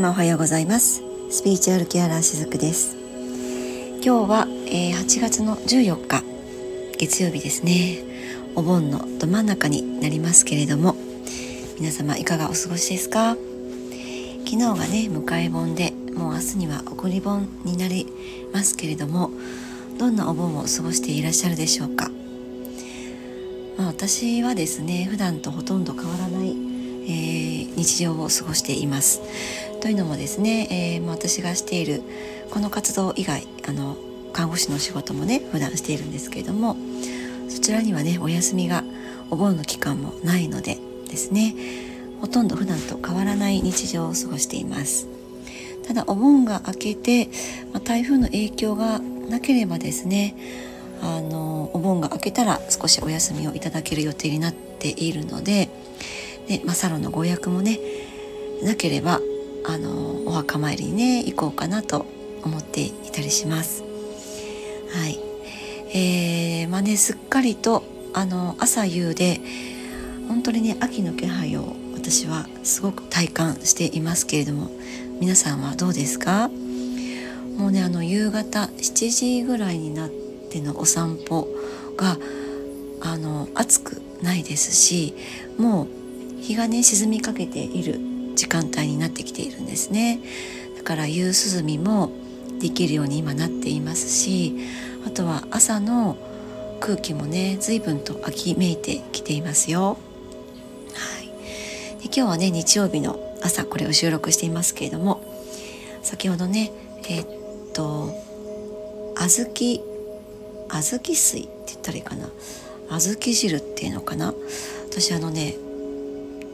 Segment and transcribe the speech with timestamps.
[0.00, 1.02] 様おはようございます。
[1.30, 2.96] スピーチュアルケアラーしずくです。
[4.02, 6.24] 今日は、えー、8月の14日
[6.96, 7.98] 月曜日ですね。
[8.54, 10.96] お盆のど真ん中になりますけれども
[11.78, 13.36] 皆様いかがお過ごしですか？
[14.46, 18.06] 昨日がね迎え盆でもう明日には送り盆になり
[18.54, 19.30] ますけれども
[19.98, 22.08] どんなお盆を過ごしていらっしゃるでしょうか、
[23.76, 29.20] まあ、私はですね普段とほとんど変わらない、えー、日常を過ごしています。
[29.80, 32.02] というのもですね、えー、まあ、私がしている
[32.50, 33.96] この活動以外あの
[34.32, 36.76] 看護師の仕事もね普段しているんですけれども
[37.48, 38.84] そちらにはねお休みが
[39.30, 41.54] お盆の期間もないのでですね
[42.20, 45.08] ほとんど普段と変わらない日常を過ごしています。
[45.86, 47.26] ただお盆が明けて、
[47.72, 50.36] まあ、台風の影響がなければですね
[51.02, 55.68] あのお盆が明けたら少しお休みをいただける予定になっているので
[56.46, 57.80] で、まあ、サロンのご予約もね
[58.62, 59.20] なければ
[59.70, 62.04] あのお墓参りにね行こうかなと
[62.42, 63.84] 思っていたりします。
[64.92, 65.20] はい、
[65.96, 69.40] えー、まあねすっかりとあの朝夕で
[70.26, 74.70] 本当にね秋の気配を私はすごく体感していますけれども
[75.20, 76.50] 皆さんはどうですか？
[77.56, 80.10] もうねあの夕方7時ぐらいになっ
[80.50, 81.46] てのお散歩
[81.96, 82.16] が
[83.02, 85.14] あの暑くないですし
[85.58, 88.09] もう日がね沈みかけている
[88.40, 90.18] 時間帯になってきているんですね。
[90.78, 92.10] だから夕涼みも
[92.58, 94.56] できるように今なっていますし
[95.06, 96.16] あとは朝の
[96.80, 99.98] 空気もね随分と秋めいてきていますよ。
[100.94, 101.26] はい。
[101.98, 105.22] で今日はね日曜日の朝これを収録していますけれども
[106.02, 106.72] 先ほどね
[107.10, 108.08] えー、っと
[109.16, 109.50] 小豆
[110.70, 112.30] 小豆水って言ったらいいかな。
[112.88, 114.32] 小豆汁っていうのかな。
[114.88, 115.56] 私あのね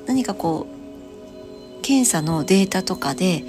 [0.09, 0.76] 何かこう
[1.87, 3.45] 検査のデータとかで、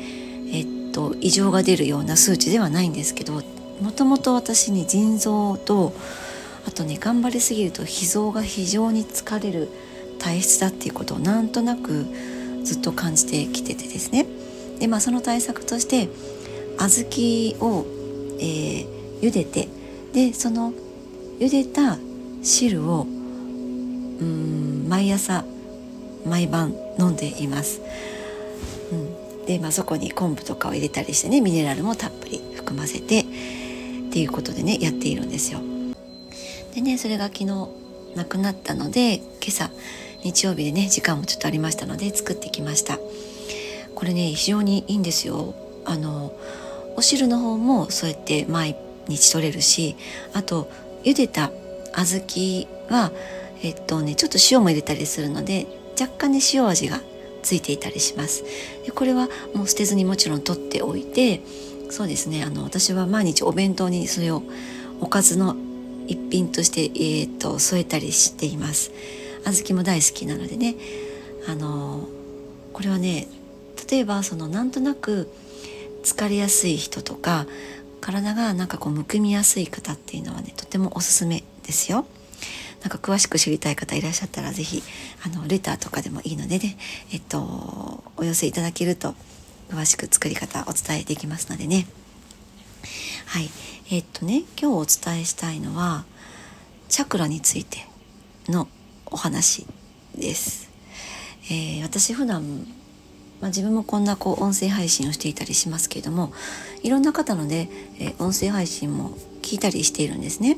[0.53, 3.41] えっと、異常が出るような数値ではないんですけども
[3.91, 5.91] ともと私に腎臓と
[6.67, 9.69] あとね頑張りすぎると脾臓が非常に疲れる
[10.19, 12.05] 体質だっていうことをなんとなく
[12.63, 14.27] ずっと感じてきててですね
[14.77, 16.07] でまあその対策として
[16.77, 17.87] 小豆を、
[18.39, 19.67] えー、茹でて
[20.13, 20.73] でその
[21.39, 21.97] 茹でた
[22.43, 23.07] 汁をう
[24.23, 25.43] ん毎朝
[26.23, 27.81] 毎晩飲んでいます。
[29.47, 33.23] で、まあ、そこに昆布とかを入れたりしてねミネラルもたっぷり含ませてっ
[34.11, 35.59] ていうことでねやっているんですよ。
[36.75, 37.69] でねそれが昨日
[38.15, 39.71] なくなったので今朝
[40.23, 42.99] 日曜日でね時間もちょっとありましたので作ってきました。
[43.95, 45.55] これね非常にいいんですよ。
[45.85, 46.33] あの
[46.97, 48.75] お汁の方もそうやって毎
[49.07, 49.95] 日取れるし
[50.33, 50.69] あと
[51.03, 51.51] 茹でた
[51.93, 53.11] 小豆は
[53.63, 55.67] えっとねちょっと塩も入れたりするので
[55.99, 56.99] 若干ね塩味が
[57.47, 58.43] ついていたりします。
[58.85, 61.41] でこれはもう捨てずにもちろん取っておいて
[61.89, 62.43] そうですね。
[62.43, 64.43] あの私は毎日お弁当にそれを
[64.99, 65.55] おかずの
[66.07, 68.91] 一品として、えーと、添えたりしています。
[69.45, 70.75] 小豆も大好きなのでね。
[71.47, 72.09] あの
[72.73, 73.27] これはね
[73.89, 75.31] 例えばそのなんとなく
[76.03, 77.47] 疲れやすい人とか
[78.01, 82.05] 体がなんかこうむくみやすい方っていうのはねとてもおすすめですよ。
[82.81, 84.83] なんか詳しく知りたい方いらっしゃったら是非
[85.25, 86.77] あのレターとかでもいいのでね
[87.11, 89.15] えっとお寄せいただけると
[89.69, 91.87] 詳しく作り方お伝えできますのでね。
[93.25, 93.49] はい。
[93.89, 96.05] えっとね今日お伝えしたいのは
[96.89, 97.85] チャクラについて
[98.49, 98.67] の
[99.05, 99.65] お話
[100.17, 100.69] です、
[101.45, 102.67] えー、私普段
[103.39, 106.33] まあ、自分もこんなこう音声配信をしていたりしますけれども
[106.81, 109.11] いろんな方のね、えー、音声配信も
[109.43, 110.57] 聞いたりしているんですね。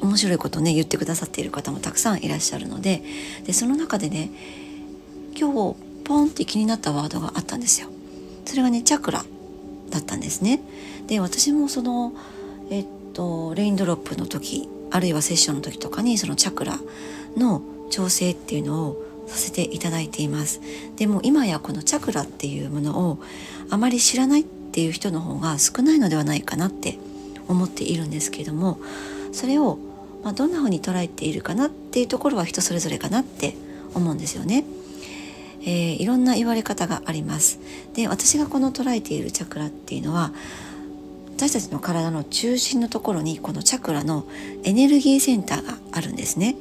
[0.00, 3.02] 面白いことね言ってくださっている方もたくさんいらっしゃるので
[3.44, 4.30] でその中でね
[5.38, 7.88] 今日ポンって気になったワードがあったんですよ。
[8.44, 9.24] それがねチャクラ
[9.90, 10.60] だったんですね。
[11.06, 12.12] で私もその
[12.70, 16.78] えっとレインドロップの時あるいはセッションの時とかにそのチャクラ
[17.36, 20.60] の調整っていうのをさせていただいています。
[20.96, 23.18] でも今やこのチャクラっていうものを
[23.70, 26.98] あまり知らないっていう人の方が少ないのではないかなって
[27.48, 28.78] 思っているんですけれども
[29.34, 29.78] それを
[30.24, 33.54] まあ、どんな風に捉えているかなっていうところは人それぞれかなって
[33.94, 34.64] 思うんですよね。
[35.60, 37.60] えー、いろんな言われ方があります。
[37.92, 40.32] で私がこの捉えているチャクラっていうのは
[41.36, 44.26] 私たちの体の中心のところにこのチャクラの
[44.64, 46.56] エネルギーセンターがあるんですね。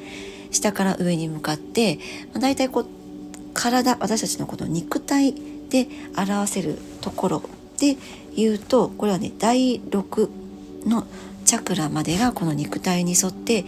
[0.51, 1.99] 下から上に向かって、
[2.33, 2.87] まあ、大体こう
[3.53, 5.33] 体私たちのこの肉体
[5.69, 5.87] で
[6.17, 7.43] 表せるところ
[7.79, 7.95] で
[8.35, 10.29] 言うとこれはね第6
[10.85, 11.07] の
[11.45, 13.65] チャクラまでがこの肉体に沿って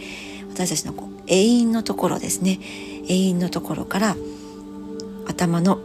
[0.52, 2.58] 私たちのこう永遠のところですね。
[3.08, 4.16] 永遠のところから
[5.26, 5.78] 頭の、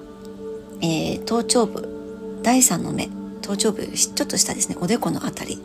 [0.82, 3.10] えー、頭頂部第3の目
[3.42, 4.78] 頭頂部ちょっと下ですね。
[4.80, 5.62] おでこの辺り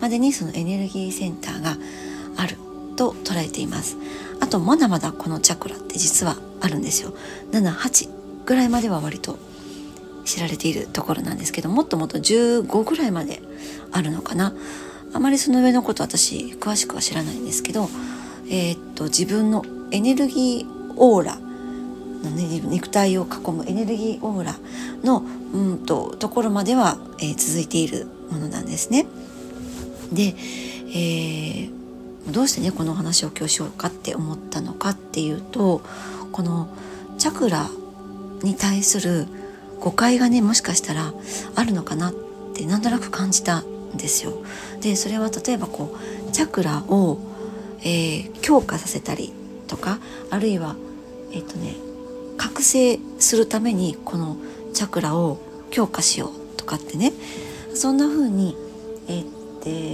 [0.00, 1.76] までにそのエネルギーセンターが
[2.36, 2.56] ある
[2.96, 3.96] と捉えています。
[4.40, 7.14] あとまだまだこのチャクラって実はあるんですよ。
[7.52, 8.08] 78
[8.44, 9.38] ぐらいまでは割と
[10.24, 13.42] 知られているところなんですけどもっともっと15ぐらいまで
[13.92, 14.52] あるのかな。
[15.12, 17.88] あまりその上のこと私詳しくは知らないんですけど、
[18.48, 24.56] えー、っと自分のエネルギーオーラの、ね、肉体を囲むエネルギーオーラ
[25.02, 29.06] のうんとところまでは、えー、続いているものなんですね。
[30.12, 30.34] で、
[30.92, 31.70] えー、
[32.30, 35.82] どうしてねこの話を今日しようかって思ったのかっていうと
[36.32, 36.68] この
[37.18, 37.68] チャクラ
[38.42, 39.26] に対する
[39.80, 41.12] 誤解がねもしかしたら
[41.54, 42.14] あるのかなっ
[42.54, 43.64] てなんとなく感じた
[43.94, 44.32] ですよ。
[44.80, 45.96] でそれは例えばこ
[46.28, 47.18] うチャクラを、
[47.80, 49.32] えー、強化させたり
[49.66, 49.98] とか
[50.30, 50.76] あるいは
[51.32, 51.74] えっ、ー、とね
[52.36, 54.36] 覚醒するためにこの
[54.72, 55.38] チャクラを
[55.70, 57.12] 強化しようとかってね
[57.74, 58.56] そんな風に、
[59.08, 59.22] え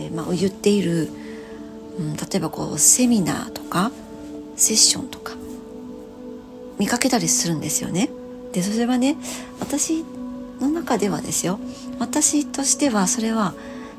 [0.09, 1.09] ー、まあ、言っている、
[1.99, 3.91] うん、例えばこうセミナーとか
[4.57, 5.35] セッションとか
[6.79, 8.11] 見かけたりするんですよね。
[8.53, 9.17] でそれはね
[9.61, 10.05] 私
[10.61, 11.59] の中ではですよ
[11.99, 13.55] 私としてはそれは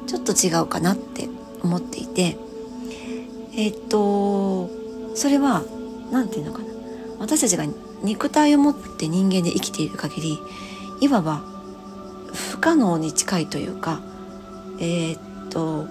[0.07, 1.29] ちょっと違うかなって
[1.61, 2.37] 思っていて
[3.55, 4.69] えっと
[5.15, 5.63] それは
[6.11, 6.67] 何て言うのかな
[7.19, 7.65] 私たちが
[8.03, 10.39] 肉体を持って人間で生きている限り
[11.01, 11.41] いわば
[12.33, 14.01] 不可能に近いというか
[14.79, 15.19] え、っ
[15.49, 15.87] と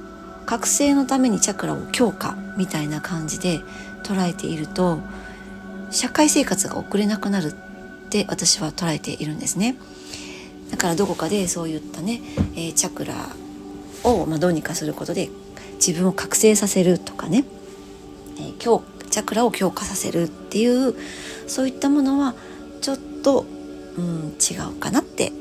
[0.46, 3.60] 覚醒のためにチャクラを強化みたいな感じで
[4.04, 5.00] 捉えていると
[5.90, 9.76] 社会生活が送れなくなるって私は捉えているんですね。
[10.70, 12.20] だからどこかでそういったね、
[12.54, 13.14] えー、チャクラ
[14.06, 15.28] を、ま、どうにかすることで
[15.74, 17.44] 自分を覚醒させるとかね、
[18.40, 20.94] え、強チャクラを強化させるっていう
[21.46, 22.34] そういったものは
[22.80, 23.44] ちょっと、
[23.96, 25.32] うん、違うかなって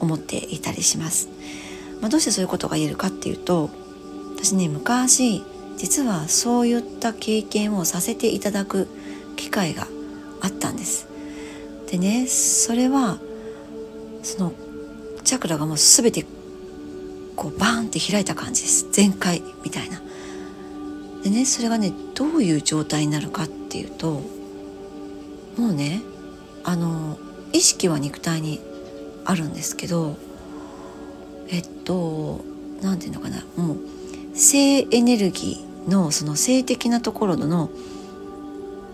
[0.00, 1.28] 思っていたりします。
[2.00, 3.70] まあ、どうしてそういうことが言えるかっていうと
[4.36, 5.42] 私ね昔
[5.78, 8.88] 実はそういった経験をさせていただく
[9.36, 9.86] 機会が
[10.40, 11.08] あったんです。
[11.90, 13.18] でねそれは
[14.22, 14.52] その
[15.22, 16.26] チャクラがもう全て
[17.36, 18.88] こうバーンって開いた感じです。
[18.92, 20.00] 全開みたいな。
[21.22, 24.20] でねそれがねどういう状態になるかっていうと
[25.56, 26.02] もうね
[26.64, 27.18] あの
[27.52, 28.60] 意識は肉体に
[29.24, 30.16] あるんですけど
[31.48, 32.44] えっと
[32.82, 33.44] 何て言うのかな。
[33.56, 33.78] もう
[34.36, 37.70] 性エネルギーのその性的なところの、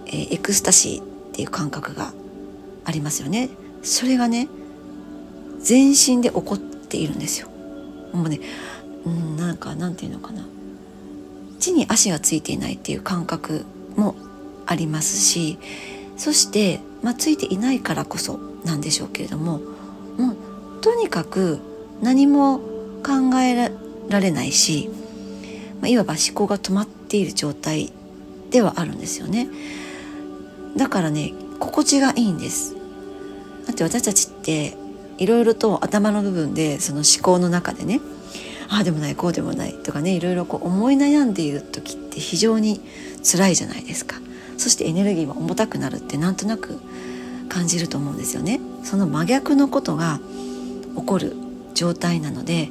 [0.07, 2.13] えー、エクスタシーっていう感覚が
[2.85, 3.49] ありますよね。
[3.83, 4.49] それがね
[5.61, 7.50] 全身で起こっているんですよ。
[8.13, 8.41] もうね
[9.05, 10.45] うんなんかなんていうのかな
[11.59, 13.65] 地に足がついていないっていう感覚
[13.97, 14.15] も
[14.67, 15.59] ありますし
[16.17, 19.59] そして、まあ、ついていないからこそなんでしょうけれども
[20.17, 21.61] もうとにかく
[22.03, 23.71] 何も考え
[24.09, 24.91] られないし、
[25.81, 27.93] まあ、いわば思考が止まっている状態
[28.51, 29.49] ではあるんですよね。
[30.77, 32.75] だからね心地がいいんです
[33.67, 34.77] だって私たちって
[35.21, 38.01] いろいろと頭の部分でその思考の中でね
[38.69, 42.81] ああでもないこうでもないとかねいろいろこう思い悩んでいる時って非常に
[43.23, 44.17] 辛いじゃないですか。
[44.57, 46.79] そしてエネルギーも重たくなるってなんとなく
[47.49, 48.61] 感じると思うんですよね。
[48.85, 50.21] その真逆のことが
[50.97, 51.35] 起こる
[51.75, 52.71] 状態なので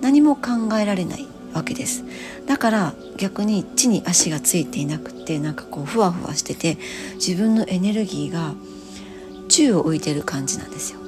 [0.00, 2.04] 何も考えられないわけです。
[2.46, 6.78] だから逆に地に足がついていなくてなんかこうふわふわしてて
[7.14, 8.54] 自分のエネルギーが
[9.48, 10.99] 宙を浮いてる感じなんですよ。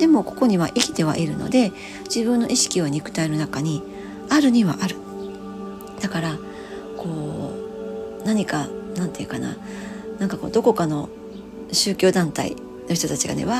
[0.00, 1.72] でもここには生きてはいるので
[2.04, 3.82] 自分の意識は肉体の中に
[4.30, 4.96] あるにはある
[6.00, 6.38] だから
[6.96, 7.52] こ
[8.22, 8.66] う何か
[8.96, 9.58] 何て言うかな
[10.18, 11.10] なんかこうどこかの
[11.70, 12.56] 宗教団体
[12.88, 13.54] の人たちがねわ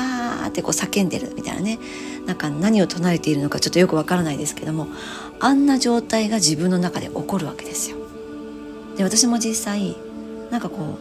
[0.45, 1.77] ーってこう叫んでるみたいなね
[2.25, 4.87] なんか何を唱えているのかちょっとよくわからないですけども
[5.39, 7.97] あんな状態が自分の中で起こるわけですよ。
[8.97, 9.95] で私も実際
[10.49, 10.97] なんかこ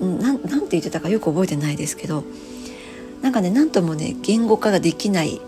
[0.00, 2.22] うなんなんて言ってたかよく覚えてないですけど
[3.24, 5.40] なんかね何ともね言語化ができない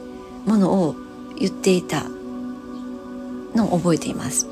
[0.47, 0.97] ものを
[1.38, 2.04] 言っていた
[3.54, 4.49] のを覚えています。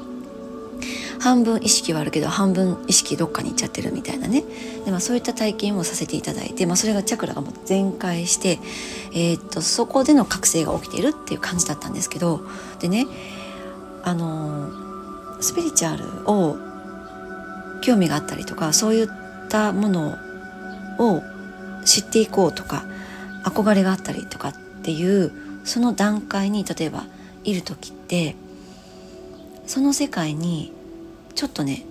[1.21, 4.45] 半分意識はあるけど半分意識どっかに行っちゃってるみたいなね
[4.85, 8.59] で、まあ、そういった体験をさせていただいて、まあ、それがチャクラがもう全開して、
[9.15, 12.43] えー、っとそこでの覚醒が起きているっていう感じだったんですけど
[12.79, 13.07] でね
[14.03, 14.69] あの
[15.41, 16.59] スピリチュアルを
[17.81, 19.09] 興味があったりとかそういっ
[19.49, 20.19] たもの
[20.99, 21.23] を
[21.87, 22.85] 知っていこうとか
[23.45, 25.33] 憧れがあったりとかっていう
[25.65, 27.05] その段階に例えば
[27.45, 28.37] いる時って
[29.67, 30.73] その世界に
[31.35, 31.85] ちょっとね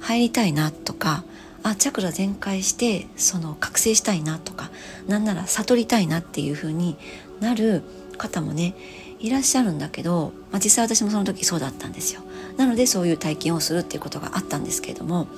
[0.00, 1.24] 入りたいなとか
[1.62, 4.70] あチャクラ全開してその覚醒したいなとか
[5.08, 6.96] なんなら悟りたいなっていう風に
[7.40, 7.82] なる
[8.18, 8.74] 方もね
[9.18, 12.20] いらっしゃるんだけど、まあ、実際私もその時そうだったんですよ。
[12.56, 15.28] なのでそういう体験をするっていうことがあったんですけれども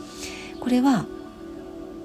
[0.61, 1.07] これは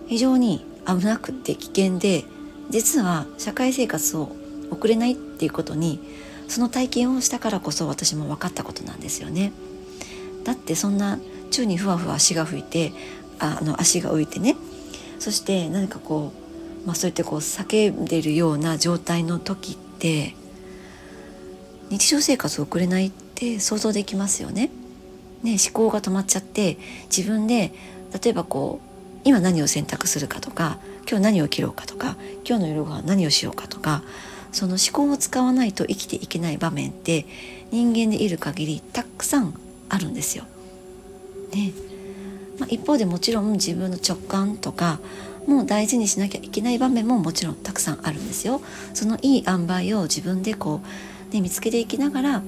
[0.07, 2.25] 非常に危なくて危険で
[2.69, 4.35] 実は社会生活を
[4.71, 5.99] 送れないっていうことに
[6.47, 9.51] その体験をしたからこそ私も分かったことなんですよね。
[10.43, 11.19] だってそんな
[11.51, 12.91] 宙にふわふわ足が吹いて
[13.39, 14.55] あの足が浮いてね
[15.19, 16.33] そして何かこ
[16.83, 20.35] う、まあ、そうやってこう叫んでるような状態の時って
[21.89, 24.69] 日常生活を送れないって想像できますよね。
[25.43, 26.77] ね思考が止まっちゃって
[27.15, 27.71] 自分で
[28.21, 32.15] 例えばこう今何を選択するかとか今日何を切ろうかとか
[32.47, 34.03] 今日の夜ご飯何をしようかとか
[34.51, 37.25] その思考を使わないと生きていけない場面って
[37.71, 39.53] 人間でいる限りたくさん
[39.89, 40.45] あるんですよ。
[41.53, 41.73] ね
[42.59, 44.99] まあ、一方でもちろん自分の直感とか
[45.47, 48.61] もう大事にしなきゃいけない場面ももちろんたくさんあるんですよ。
[48.93, 50.81] そのいい塩梅を自分でこ
[51.31, 52.43] う、ね、見つけていきながら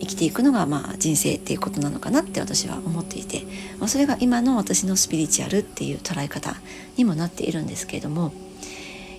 [0.00, 3.42] 生きていくのがまあ人生っていうことなのかなって私は思っていて、
[3.78, 6.56] まあ、それが今の私のスピリチュアルっていう捉え方
[6.96, 8.32] にもなっているんですけれども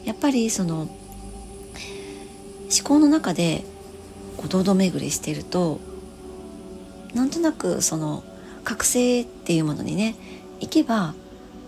[0.05, 0.89] やっぱりその思
[2.83, 3.63] 考の中で
[4.37, 5.79] こう堂々巡りしていると
[7.13, 8.23] なんとなくその
[8.63, 10.15] 覚醒っていうものにね
[10.59, 11.13] 行けば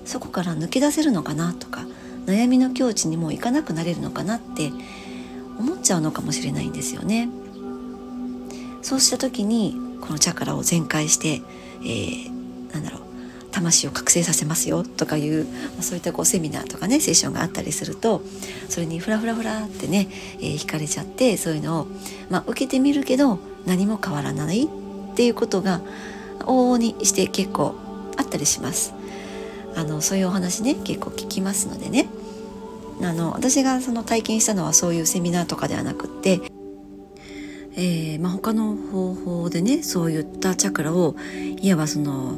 [0.06, 1.86] そこから抜け出せるのかなとか
[2.26, 4.72] 悩みの境地にもう行かなくなれるのかなって
[5.60, 7.30] 思っちゃうのかもしれないんですよね。
[8.84, 11.42] そうした時にこのチャクラを全開して、
[11.82, 13.02] えー、なんだろう
[13.52, 15.46] 魂を覚醒させますよとかいう、
[15.78, 18.22] ま、そういったこうセミナーとかねセッションがあったりすると
[18.68, 20.08] それにフラフラフラってね、
[20.40, 21.88] えー、惹かれちゃってそういうのを、
[22.30, 25.82] まあ、受けてみるけど何も変わらないっていうことが
[26.40, 27.76] 往々にして結構
[28.18, 28.94] あったりします。
[29.76, 32.08] あのそういうお話ね結構聞きますのでね
[33.02, 36.42] あの私がその体験したのはそういうセミナーとかではなくって
[37.76, 41.16] えー、まあ、他の方法でねそういったチャクラを
[41.62, 42.38] いわばその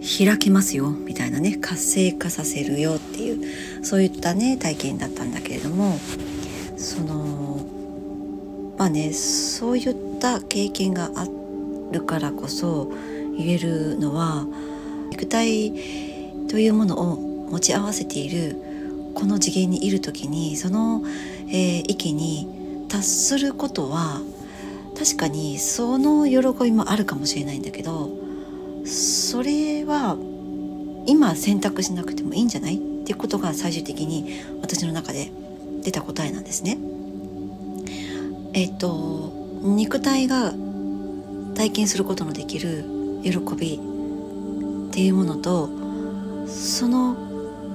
[0.00, 3.32] 開きますよみたいなね活性化させるよってい
[3.80, 5.98] うそういったね体験だったんだけれども
[6.76, 7.66] その
[8.78, 11.26] まあねそういった経験があ
[11.92, 12.92] るからこそ
[13.36, 14.46] 言えるのは
[15.10, 15.72] 肉体
[16.48, 17.16] というものを
[17.50, 18.56] 持ち合わせている
[19.14, 21.02] この次元にいる時にその、
[21.48, 24.20] えー、域に達することは
[24.98, 28.10] 確かにその喜びもあるかもしれないんだけど
[28.84, 30.16] それは
[31.06, 32.76] 今選択しなくてもいいんじゃない？
[32.76, 35.30] っていうことが最終的に私の中で
[35.82, 36.78] 出た答えなんですね。
[38.54, 40.52] えっと肉体が
[41.54, 42.84] 体験することのできる
[43.22, 45.70] 喜びっていうものと
[46.46, 47.16] その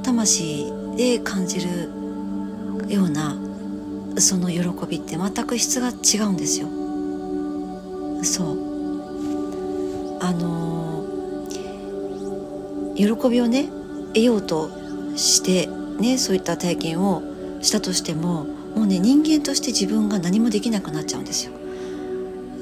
[0.04, 1.90] 魂で感じる
[2.90, 3.36] ような
[4.18, 6.68] その喜びって全く質が違うんですよ。
[8.24, 8.58] そう。
[10.20, 11.04] あの
[12.96, 13.70] 喜びをね
[14.14, 14.70] 得ようと
[15.16, 15.68] して
[16.00, 17.22] ねそういった体験を
[17.62, 21.54] したとしてももうね人間として自分が何もできなくなっちゃうんですよ。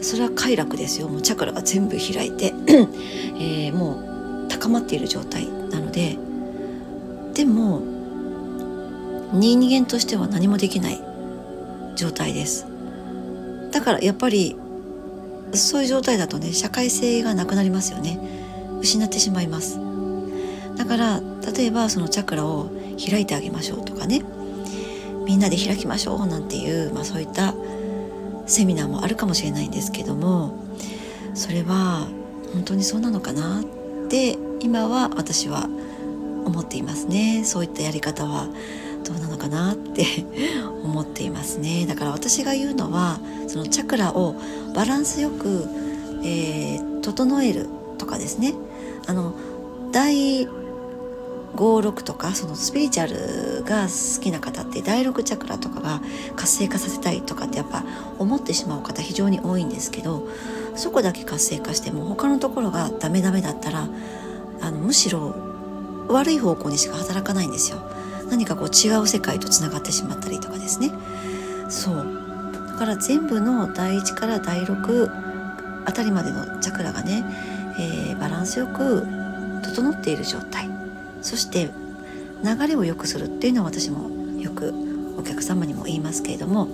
[0.02, 1.08] それは快楽ですよ。
[1.10, 2.54] もうチャクラが全部開いて
[3.40, 6.18] えー、もう高まっている状態なので。
[7.34, 7.82] でも
[9.34, 11.02] 人間としては何もできない
[11.96, 12.68] 状態です。
[13.72, 14.58] だからやっぱり
[15.54, 18.20] そういう状態だとね社会性がなくなりますよね。
[18.82, 19.80] 失ってしまいます。
[20.78, 21.22] だから
[21.56, 24.24] 例えばそのチャクラを開いてあげましょうとかね。
[25.26, 27.54] みんなで開きましょうなんていう、まあ、そういった
[28.48, 30.58] セミナーもあるかもしれないんですけども
[31.36, 32.08] それは
[32.54, 33.64] 本当にそうなのかなっ
[34.10, 35.70] て今は私は
[36.46, 37.44] 思っていますね。
[37.46, 38.48] そういったやり方は。
[39.04, 40.06] どうなのかなって
[40.84, 44.36] 思っていますねだから私が言うのはそのチャクラを
[44.74, 45.68] バランスよく、
[46.24, 48.54] えー、整えるとかですね
[49.08, 49.34] あの
[49.92, 50.48] 第
[51.56, 56.02] 56とかそのスピリチュアルが好きな方って第6チャクラとかが
[56.36, 57.84] 活性化させたいとかってやっぱ
[58.20, 60.28] 思ってしまう方非常に多いんですけど
[60.76, 63.90] そこだけ活性化しても他のところがダメダメだったら
[64.62, 65.36] あのむしろ
[66.08, 67.80] 悪い方向にしか働かないんですよ。
[68.32, 70.92] 何かこう違う世界とつながってしまったりとかですね。
[71.70, 72.22] そう
[72.68, 77.24] だから全部の第1から第6あたりまでのチャクラがね、
[77.80, 79.06] えー、バランスよく
[79.64, 80.70] 整っている状態
[81.22, 81.70] そして
[82.44, 84.10] 流れを良くするっていうのは私も
[84.40, 84.74] よく
[85.18, 86.68] お客様にも言いますけれども、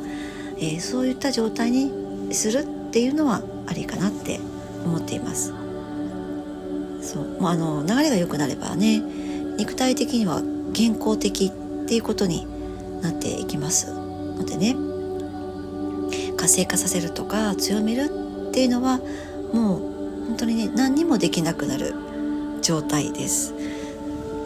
[0.58, 4.40] えー、そういった状態にするっていうのはありかなって
[4.86, 5.54] 思っています。
[7.02, 9.00] そうもうあの流れが良くなればね
[9.58, 10.42] 肉体的には
[10.78, 12.46] 健康的っていうことに
[13.02, 13.92] なっていきます。
[13.92, 14.76] のでね
[16.38, 18.12] 活性化させるとか強める
[18.50, 19.00] っていうのは
[19.52, 19.80] もう
[20.28, 21.96] 本当にね何にもできなくなる
[22.62, 23.56] 状態です。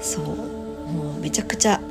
[0.01, 0.25] そう。
[0.25, 1.81] もうめちゃくちゃ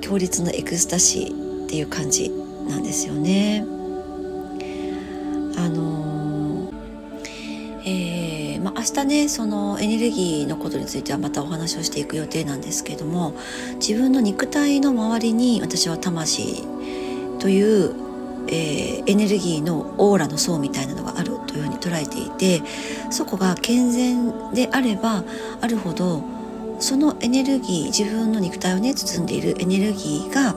[0.00, 2.30] 強烈なエクスタシーっていう感じ
[2.66, 3.62] なんですよね。
[5.58, 5.89] あの、
[8.80, 13.34] 明日ねそのエネルギーのことについてはまたお話をしていく予定なんですけども
[13.74, 16.64] 自分の肉体の周りに私は魂
[17.38, 18.10] という
[18.52, 22.62] えー、エネルギーのオーラの層みたいなのがあるというふうに捉えていて
[23.10, 25.22] そこが健全であれば
[25.60, 26.24] あるほど
[26.80, 30.56] そのエネルギー自分の肉体をね包んでいるエネルギーが、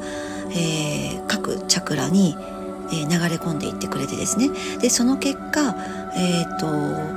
[0.51, 2.35] えー、各チャクラに、
[2.91, 4.49] え、流れ込んでいってくれてですね。
[4.79, 5.75] でその結果、
[6.15, 6.59] えー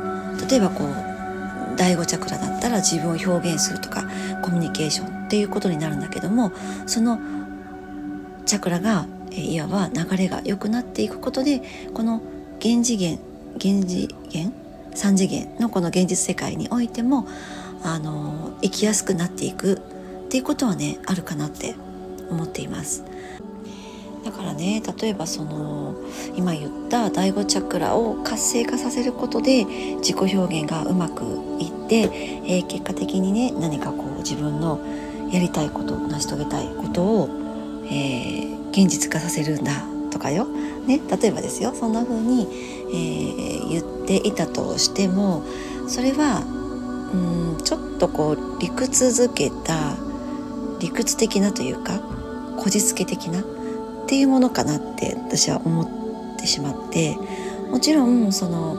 [0.00, 0.05] と、
[0.48, 4.04] 例えばこう第5チャクラだったら自分を表現するとか
[4.42, 6.52] コミュニケーションっていうことになるんだけども
[6.86, 7.18] その
[8.46, 11.62] チャクラがいわば流れが良くなっていくことで
[11.92, 12.22] この
[12.58, 13.18] 現次元
[13.56, 14.52] 現次元
[14.92, 17.26] 3次元のこの現実世界においても
[17.82, 21.74] あの生きやすくなっていくっていうことはねあるかなって
[22.30, 23.04] 思っています。
[24.26, 25.94] だからね例えばその
[26.34, 31.22] 今言った第5チャクラを活性化させることで自己表現がうまく
[31.60, 32.10] いって、
[32.44, 34.80] えー、結果的にね何かこう自分の
[35.30, 37.28] やりたいこと成し遂げたいことを、
[37.84, 42.48] えー、現実化させるんだとかよ、ね、例えばですよそんな風に、
[42.90, 45.44] えー、言っていたとしても
[45.86, 46.42] それは
[47.14, 49.94] うんちょっとこう理屈づけた
[50.80, 52.00] 理屈的なというか
[52.56, 53.44] こじつけ的な
[54.06, 57.16] っていうものかなって私は思ってしまって
[57.70, 58.76] もちろんその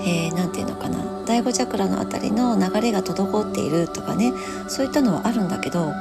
[0.00, 4.32] えー、て言うのかな第5チャクラの辺りの流れが滞っているとかね
[4.68, 5.92] そういったのはあるんだけど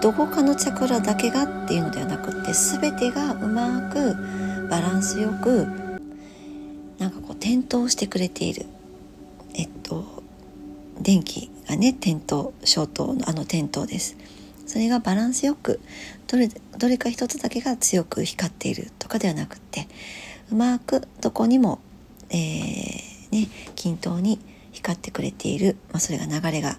[0.00, 4.16] どこかのチャクラだけがっていうのではなくって全てがうまく
[4.70, 5.66] バランスよく
[6.98, 8.64] なんかこう点灯してくれている。
[9.54, 10.22] えっと
[11.00, 14.16] 電気がね点灯消灯のあの点灯です。
[14.66, 15.80] それがバランスよく
[16.28, 19.88] どれどれか一つだけが強く光っているとかではなくって
[20.50, 21.80] うまくどこにも、
[22.30, 24.38] えー、ね、均等に
[24.72, 26.78] 光ってくれている、まあ、それが流れが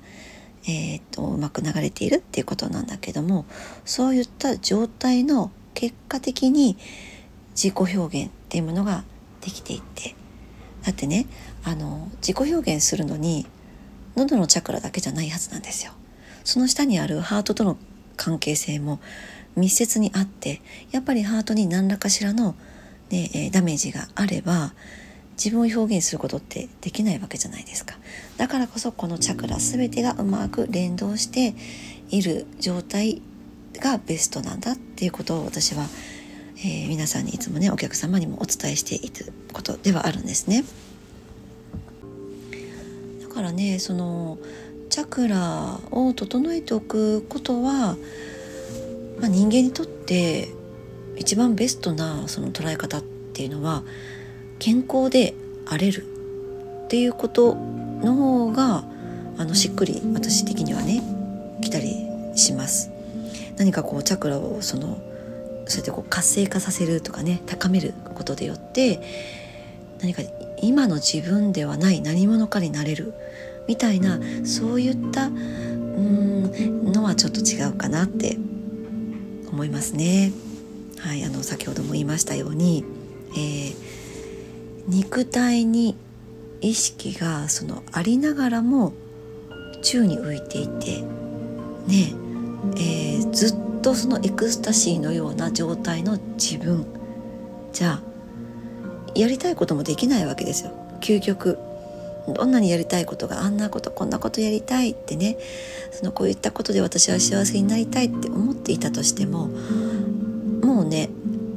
[0.65, 3.45] えーと、うまく流れているっていうことなんだけども
[3.85, 6.77] そういった状態の結果的に
[7.53, 9.03] 自己表現っていうものが
[9.41, 10.15] できていって
[10.83, 11.25] だってね
[11.63, 13.45] あの自己表現するのに
[14.15, 15.93] 喉のチャクラだけじゃないはずなんですよ。
[16.43, 17.77] その下にあるハートとの
[18.15, 18.99] 関係性も
[19.55, 20.61] 密接にあって
[20.91, 22.55] やっぱりハートに何らかしらの、
[23.09, 24.73] ねえ、ダメージがあれば
[25.33, 27.97] 自分を表現することってできないわけじゃないですか。
[28.37, 31.55] だからこそこのチャクラ全てがうまく連動して
[32.09, 33.21] いる状態
[33.79, 35.87] がベストなんだっていうことを私は、
[36.57, 40.63] えー、皆さんにいつもねお客様にもお伝えしていることではあるんですね。
[43.21, 44.37] だからねその
[44.89, 47.97] チャクラを整えておくことは、
[49.23, 50.49] まあ、人間にとって
[51.15, 53.83] 一番ベストなその捉え方っていうのは
[54.59, 55.33] 健康で
[55.65, 56.05] あれる
[56.85, 58.83] っていうことの方が
[59.37, 61.01] あのしっくり私的にはね
[61.61, 61.95] 来たり
[62.35, 62.91] します。
[63.55, 64.97] 何かこうチャクラをその
[65.67, 68.99] そうやってこう活性化させるとかね高めることでよって
[70.01, 70.21] 何か
[70.61, 73.13] 今の自分ではない何者かになれる
[73.69, 78.37] みたいなそういったうんのはちょっと違うかなって
[79.53, 80.33] 思いますね。
[80.99, 82.83] はい、あの先ほども言いましたように、
[83.31, 83.93] えー
[84.87, 85.95] 肉体に
[86.61, 88.93] 意識がそのありながらも
[89.81, 91.01] 宙に浮いていて
[91.87, 92.13] ね
[92.77, 96.85] えー、ずっとそのエクスタシーのような状態の自分
[97.73, 98.03] じゃあ
[99.15, 101.59] やりたいこともできないわけですよ究極
[102.27, 105.37] どんなにやりたいことがあんなことこんなことやりたいってね
[105.91, 111.09] そのこういったことで私は幸せになりたいって思っていたとしてももうね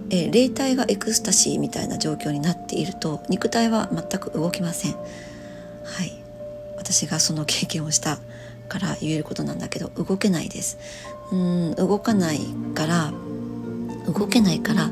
[0.08, 4.92] えー、霊体がエクスタシーみたいな状況になっていると肉体は全く動きません。
[4.92, 6.12] はい。
[6.76, 8.18] 私がその経験をした
[8.68, 10.78] から言えることなんだけど動けないです。
[11.32, 12.40] うん動かない
[12.74, 13.12] から
[14.06, 14.90] 動けないから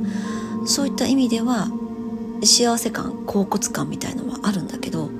[0.66, 1.68] そういった意味では
[2.42, 5.10] 幸せ感恍惚感みたいのはあるんだけど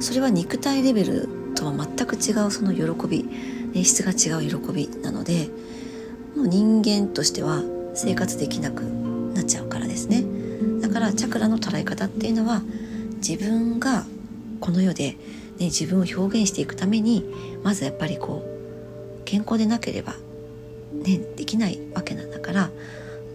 [0.00, 5.48] それは肉体レベルとは全く違うその喜び質が違う喜びなので
[6.36, 7.62] もう人間としては
[7.94, 10.24] 生活できなくなっちゃうからですね。
[10.80, 12.62] だからチャクラの捉え方っていうのは
[13.16, 14.04] 自分が
[14.60, 15.16] この世で、ね、
[15.66, 17.24] 自分を表現していくために
[17.62, 20.14] まずやっぱりこう健康でなければ、
[20.92, 22.70] ね、できないわけなんだから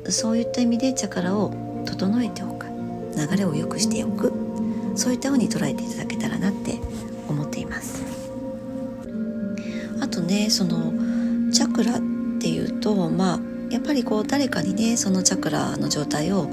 [0.10, 1.54] そういった意味でチャクラを
[1.86, 2.60] 整えておく。
[3.20, 4.49] 流れを良くしておく。
[5.00, 6.78] そういったふうに捉えていただけたらなって
[7.30, 8.04] 思っています。
[10.02, 10.92] あとねその
[11.52, 12.02] チャクラっ
[12.40, 16.50] ていうとまあやっぱりこう誰かにねそのチャクラの状態を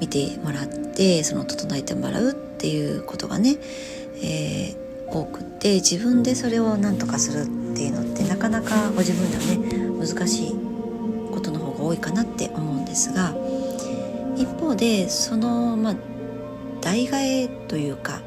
[0.00, 3.58] 見てもらってその整えてもらうっていうことがね、
[4.22, 9.42] えー、多くって自分でそれを何とかするっていうのってなかなかご自分では
[9.98, 10.54] ね難しい
[11.32, 13.34] ことの方が多いかなって思うんですが
[14.36, 15.96] 一方でそのまあ
[16.80, 18.20] 代替えというか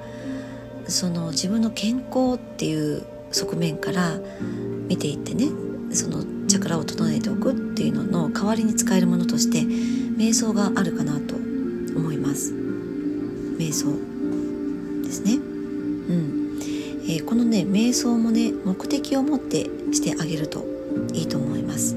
[0.88, 4.20] その自分の健康っていう側面から
[4.88, 5.48] 見ていってね
[5.92, 12.54] そのチャクラを整えておくっていうのの代わりに使えるものとして瞑想があるかなと思います。
[12.54, 13.88] 瞑想
[15.04, 15.36] ですね。
[15.36, 16.60] うん。
[17.06, 20.66] えー、このね瞑想もね目的を持ってしてあげると
[21.14, 21.96] いいと思います。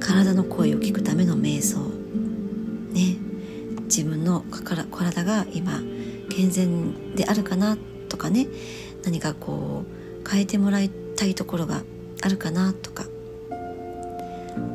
[0.00, 1.87] 体の声を聞くための瞑想。
[3.88, 5.80] 自分の体が今
[6.30, 7.76] 健全であるかな
[8.08, 8.46] とかね
[9.02, 9.84] 何かこ
[10.24, 11.82] う変えてもらいたいところが
[12.22, 13.04] あるかなとか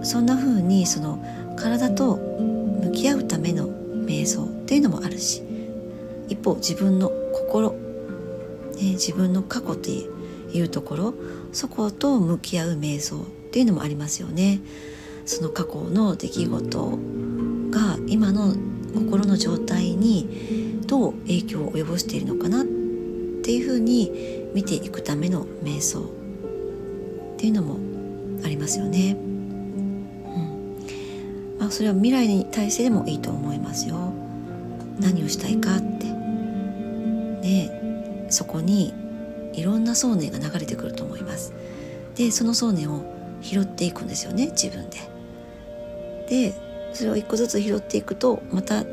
[0.03, 1.23] そんな風にその
[1.55, 3.67] 体と向き合うための
[4.05, 5.41] 瞑想っていうのもあるし
[6.27, 7.77] 一方自分の心、ね、
[8.93, 11.13] 自分の過去っていうところ
[11.51, 13.19] そこと向き合う瞑想っ
[13.51, 14.61] ていうのもありますよね。
[15.25, 16.99] その過去の出来事
[17.69, 18.55] が今の
[18.93, 24.11] 心の状態にどう影響を及ぼしているのかなっていうふうに
[24.53, 26.03] 見ていくための瞑想っ
[27.37, 27.77] ていうのも
[28.45, 29.17] ありますよね。
[29.17, 30.77] うん
[31.59, 34.13] まあ、それは未来に対してでもいいと思いますよ。
[34.99, 36.07] 何をしたいかって
[37.41, 38.93] でそこに
[39.53, 41.53] いろんな想念が流れてくると思います。
[42.15, 43.03] でその想念を
[43.41, 44.99] 拾っていくんですよね自分で。
[46.29, 46.53] で
[46.93, 48.85] それを一個ずつ拾っていくとまた違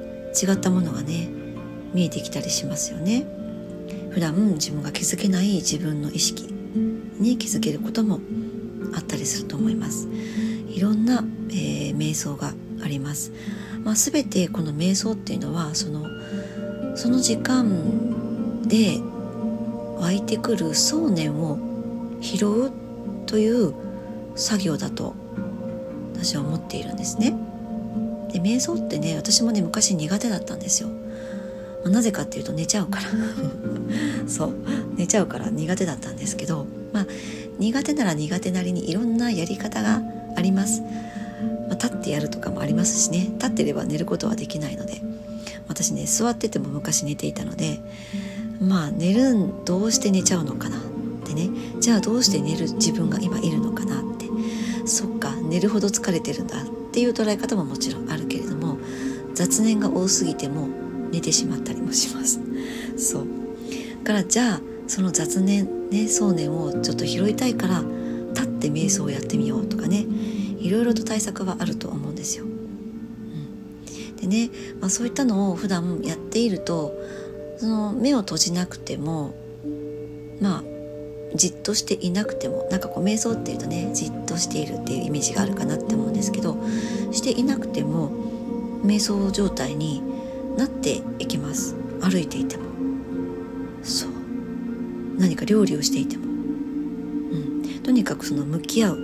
[0.52, 1.28] ったものがね
[1.92, 3.26] 見えてきたりしますよね。
[4.10, 6.52] 普段自分が気づけない自分の意識
[7.18, 8.20] に気づけることも
[8.94, 10.08] あったりすると思います。
[10.68, 13.32] いろんな、えー、瞑想があります、
[13.84, 16.06] まあ、全てこの瞑想っていうのはその
[16.96, 19.00] その時間で
[19.98, 21.58] 湧いてくる想念を
[22.20, 22.72] 拾う
[23.26, 23.74] という
[24.36, 25.14] 作業だと
[26.14, 27.34] 私は思っているんですね。
[28.32, 30.88] で瞑想ってね私もね昔苦手だったんですよ。
[31.82, 33.08] まあ、なぜかっていうと寝ちゃうから。
[34.28, 34.54] そう。
[34.96, 37.06] 寝ちゃうから苦手だったんですけどまあ
[37.58, 40.02] 苦手なら苦手なりにいろんなやり方が
[40.36, 40.80] あります。
[40.80, 40.88] ま
[41.70, 45.00] あ、立ってやるとかもありますしね立ってれば寝ることはできないので。
[45.68, 47.80] 私ね座ってても昔寝ていたので
[48.60, 50.80] まあ寝るんどうして寝ちゃうのかなっ
[51.24, 51.48] てね。
[51.80, 54.26] じゃあどうして寝る自分が今いるのかなって。
[54.86, 56.56] そっか寝るほど疲れてるんだ
[57.00, 58.76] っていう捉え方ももちろんあるけれども
[59.32, 60.68] 雑念が多すぎても
[61.10, 62.40] 寝てしまったりもします。
[62.98, 64.04] そう。
[64.04, 67.82] からじゃあその雑念ね想念をちょっと拾いたいから
[68.34, 70.04] 立って瞑想をやってみようとかね。
[70.58, 72.44] いろいろと対策はあると思うんですよ。
[72.44, 76.92] うん、でね、まあ、そういったのを普段やっていると
[77.56, 79.34] その目を閉じなくても
[80.38, 80.62] まあ
[81.34, 86.56] じっとしていなくてもなんかこう瞑想っていうとねじっとしているっていうイメージがあるかなって思うんですけど
[87.12, 88.10] していなくても
[88.84, 90.02] 瞑想状態に
[90.56, 91.74] なっていきます。
[92.00, 92.64] 歩いていても。
[93.82, 94.10] そう。
[95.18, 98.98] 何か料理をしていても、うん、とにかくその向き合う、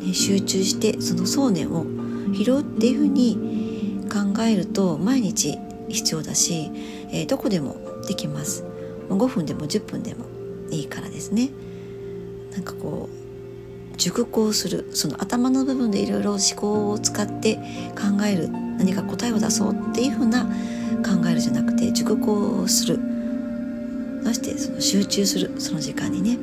[0.00, 1.86] ね、集中してその想念を
[2.34, 6.70] 拾うっていうふうに考えると毎日必要だし、
[7.10, 8.64] えー、どこでもできます。
[9.08, 10.33] 5分でも10分でも。
[10.74, 11.50] いいからですね。
[12.52, 17.56] なんかこう熟考するその頭の部分でいろいろ思考を使って
[17.96, 20.44] 考える何か答えを出そうっていうふうな
[21.04, 22.98] 考えるじゃなくて熟考する。
[24.24, 26.38] そしてその集中するその時間にね、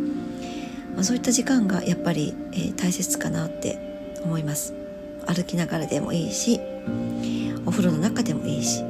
[0.95, 3.79] まあ、そういった時間がやっぱり、えー、大切かなって
[4.23, 4.73] 思います。
[5.25, 6.59] 歩きながらでもいいし
[7.65, 8.83] お風呂の中でもいいし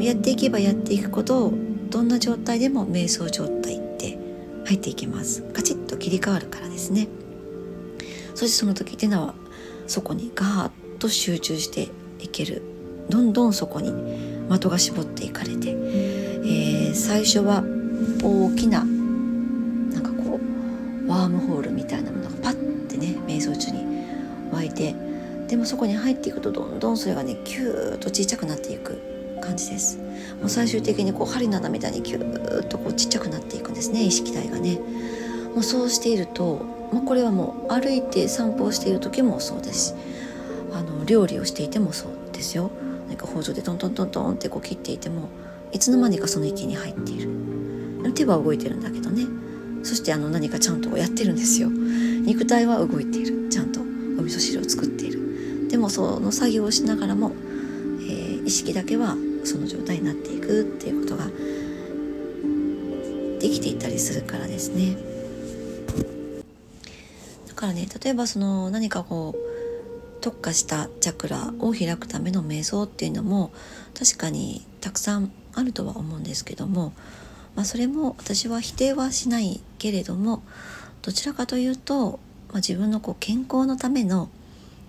[0.00, 1.52] やっていけばやっていくことを
[1.90, 3.80] どんな状態でも瞑想状態
[4.66, 5.42] 入っていきます。
[5.52, 7.08] カチッと切り替わるからですね。
[8.34, 9.34] そしてその時っていうのは
[9.86, 11.88] そこにガーッと集中して
[12.20, 12.62] いける。
[13.08, 13.92] どんどんそこに
[14.50, 17.62] 的が絞っていかれて、えー、最初は
[18.22, 23.86] 大きななんかこうワームホールみたいなものがパッてね瞑想中に
[24.52, 24.94] 湧いて。
[25.46, 29.15] でもそこに入っていくとどんどんそれがねキューッとちっちゃくなっていく。
[29.46, 29.98] 感じです。
[30.40, 34.02] もう最終的にこう針の穴みたいにキューッとこうちっちゃくなっていくんですね。
[34.02, 34.78] 意識体がね。
[35.54, 39.94] もうそうしていると、まあ、これはもう歩いて散歩をしている時もそうです。
[40.72, 42.70] あの料理をしていてもそうですよ。
[43.08, 45.28] なんか包丁でトントントントンってこう切っていても
[45.72, 47.30] いつの間にかその域に入っている。
[48.14, 49.24] 手は動いてるんだけどね。
[49.82, 51.68] そしてあの何かちゃんとやってるんですよ。
[51.70, 53.48] 肉体は動いている。
[53.48, 53.80] ちゃんと。
[54.18, 55.68] お味噌汁を作っている。
[55.68, 57.32] でもその作業をしながらも、
[58.00, 61.26] えー、意識だけはその状態になっていくっていうことが
[63.38, 64.96] できていたりするからですね。
[67.48, 69.46] だからね例えばその何かこう
[70.20, 73.52] 特化したチャクラを開くための瞑想っていうのも
[73.98, 76.92] 確かにたくさんあるとは思うんですけども、
[77.54, 80.42] まあ、それも私は否定はしないけれども
[81.02, 84.28] どちらかというと、まあ、自分のこう健康のための、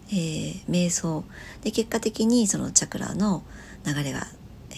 [0.09, 1.23] えー、瞑想。
[1.61, 3.43] で結果的にそのチャクラの
[3.85, 4.25] 流れが、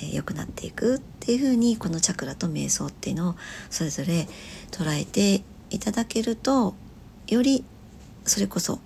[0.01, 3.35] えー、くなっていくっていうふうにこのチャクラと瞑想っていうのを
[3.69, 4.27] それぞれ
[4.71, 6.73] 捉えていただけると
[7.27, 7.63] より
[8.25, 8.79] それこそ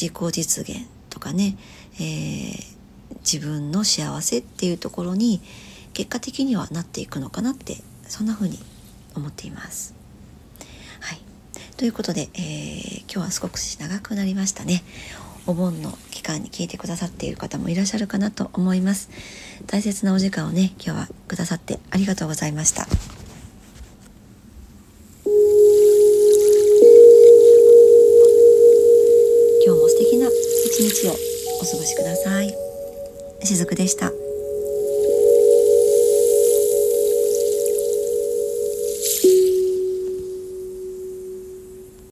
[0.00, 1.56] 自己実現とかね、
[1.94, 2.76] えー、
[3.20, 5.40] 自分の幸せっていうところに
[5.94, 8.58] 結果的にはなっていくのかなってそんな風に
[9.14, 9.94] 思っています。
[11.00, 11.20] はい、
[11.76, 14.82] ということで、えー、今日は少し長くなりましたね。
[15.46, 19.10] お盆の期間に聞いてくださっている方もいらっしゃるかなと思います。
[19.66, 22.86] 大切なお時間をね、今日はくださってありがとうございました。
[29.64, 32.54] 今日も素敵な一日をお過ごしください。
[33.42, 34.12] しずくでした。